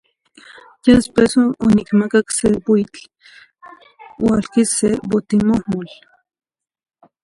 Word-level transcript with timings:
Ya 0.85 0.93
después 0.99 1.29
non 1.39 1.71
nicamac 1.77 2.13
n 2.51 2.55
buitl 2.65 3.01
ualquisa 4.27 4.73
se 4.79 4.89
bohtimohmol. 5.09 5.87